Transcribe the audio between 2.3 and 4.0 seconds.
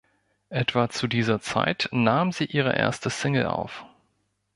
sie ihre erste Single auf.